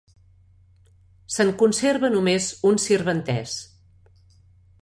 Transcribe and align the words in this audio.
Se'n 1.35 1.51
conserva 1.59 2.11
només 2.15 2.49
un 2.71 2.83
sirventès. 2.89 3.55